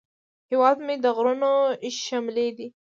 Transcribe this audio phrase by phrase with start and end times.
[0.49, 1.51] هیواد مې د غرونو
[2.03, 2.67] شملې دي